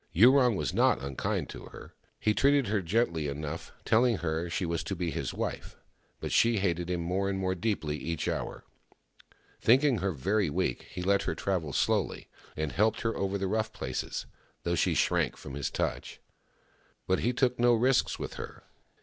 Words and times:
Yurong 0.15 0.55
was 0.55 0.73
not 0.73 0.99
unkind 0.99 1.47
to 1.47 1.65
her. 1.65 1.93
He 2.19 2.33
treated 2.33 2.69
her 2.69 2.81
gently 2.81 3.27
enough, 3.27 3.71
telling 3.85 4.17
her 4.17 4.49
she 4.49 4.65
was 4.65 4.83
to 4.85 4.95
be 4.95 5.11
his 5.11 5.31
wife, 5.31 5.75
but 6.19 6.31
she 6.31 6.57
hated 6.57 6.89
him 6.89 7.01
more 7.01 7.29
and 7.29 7.37
more 7.37 7.53
deeply 7.53 7.97
each 7.99 8.27
hour. 8.27 8.63
Thinking 9.59 9.99
her 9.99 10.11
very 10.11 10.49
weak, 10.49 10.87
he 10.89 11.03
let 11.03 11.21
her 11.25 11.35
travel 11.35 11.71
slowly, 11.71 12.27
and 12.57 12.71
helped 12.71 13.01
her 13.01 13.15
over 13.15 13.37
the 13.37 13.45
rough 13.45 13.71
places, 13.73 14.25
though 14.63 14.73
she 14.73 14.95
shrank 14.95 15.37
from 15.37 15.53
his 15.53 15.69
touch. 15.69 16.19
But 17.05 17.19
he 17.19 17.31
took 17.31 17.59
no 17.59 17.75
risks 17.75 18.17
with 18.17 18.33
her. 18.37 18.63